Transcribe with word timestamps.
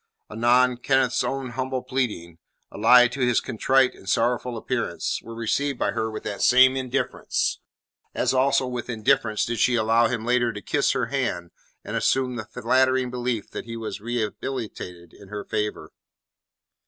Anon 0.31 0.77
Kenneth's 0.77 1.23
own 1.23 1.49
humble 1.51 1.83
pleading, 1.83 2.39
allied 2.71 3.11
to 3.11 3.19
his 3.19 3.39
contrite 3.39 3.93
and 3.93 4.09
sorrowful 4.09 4.57
appearance, 4.57 5.21
were 5.21 5.35
received 5.35 5.77
by 5.77 5.91
her 5.91 6.09
with 6.09 6.23
that 6.23 6.41
same 6.41 6.75
indifference, 6.75 7.59
as 8.15 8.33
also 8.33 8.65
with 8.65 8.89
indifference 8.89 9.45
did 9.45 9.59
she 9.59 9.75
allow 9.75 10.07
him 10.07 10.25
later 10.25 10.51
to 10.53 10.59
kiss 10.63 10.93
her 10.93 11.05
hand 11.13 11.51
and 11.83 11.95
assume 11.95 12.35
the 12.35 12.45
flattering 12.45 13.11
belief 13.11 13.51
that 13.51 13.65
he 13.65 13.77
was 13.77 14.01
rehabilitated 14.01 15.13
in 15.13 15.27
her 15.27 15.45
favour. 15.45 15.91